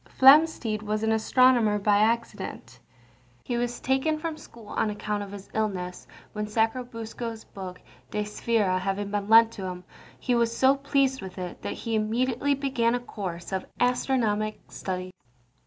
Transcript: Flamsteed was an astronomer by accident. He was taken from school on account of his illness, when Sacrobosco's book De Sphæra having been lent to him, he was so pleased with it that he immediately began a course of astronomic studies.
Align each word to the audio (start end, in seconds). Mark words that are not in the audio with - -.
Flamsteed 0.17 0.81
was 0.81 1.03
an 1.03 1.11
astronomer 1.11 1.77
by 1.77 1.99
accident. 1.99 2.79
He 3.43 3.55
was 3.55 3.79
taken 3.79 4.17
from 4.17 4.35
school 4.35 4.69
on 4.69 4.89
account 4.89 5.21
of 5.21 5.31
his 5.31 5.47
illness, 5.53 6.07
when 6.33 6.47
Sacrobosco's 6.47 7.43
book 7.43 7.79
De 8.09 8.23
Sphæra 8.23 8.79
having 8.79 9.11
been 9.11 9.29
lent 9.29 9.51
to 9.51 9.65
him, 9.65 9.83
he 10.19 10.33
was 10.33 10.57
so 10.57 10.75
pleased 10.75 11.21
with 11.21 11.37
it 11.37 11.61
that 11.61 11.73
he 11.73 11.93
immediately 11.93 12.55
began 12.55 12.95
a 12.95 12.99
course 12.99 13.51
of 13.51 13.67
astronomic 13.79 14.59
studies. 14.71 15.13